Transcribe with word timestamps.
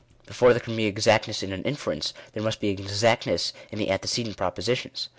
Before 0.25 0.51
there 0.51 0.59
can 0.59 0.75
be 0.75 0.85
exactness 0.87 1.43
in 1.43 1.53
an 1.53 1.61
inference, 1.63 2.11
there 2.33 2.41
must 2.41 2.59
be 2.59 2.69
exactness 2.69 3.53
in 3.71 3.77
the 3.77 3.91
antecedent 3.91 4.35
propositions. 4.35 5.09